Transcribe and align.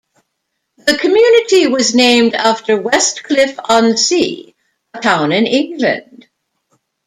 The 0.79 0.97
community 0.97 1.67
was 1.67 1.93
named 1.93 2.33
after 2.33 2.75
Westcliff-on-Sea, 2.75 4.55
a 4.95 4.99
town 4.99 5.31
in 5.31 5.45
England. 5.45 6.27